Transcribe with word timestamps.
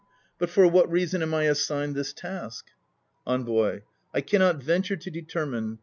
But 0.39 0.49
for 0.49 0.65
what 0.65 0.89
reason 0.89 1.21
am 1.21 1.35
I 1.35 1.43
assigned 1.43 1.93
this 1.93 2.11
task? 2.11 2.69
ENVOY. 3.27 3.83
I 4.15 4.21
cannot 4.21 4.55
venture 4.63 4.95
to 4.95 5.11
determine. 5.11 5.77